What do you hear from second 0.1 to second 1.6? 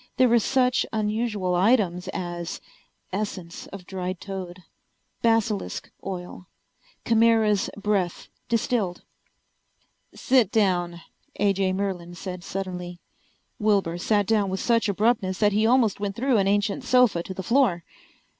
There were such unusual